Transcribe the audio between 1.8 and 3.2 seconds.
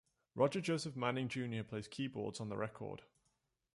keyboards on the record.